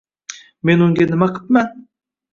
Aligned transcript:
Men 0.69 0.81
unga 0.87 1.07
nima 1.11 1.29
qipman 1.37 1.73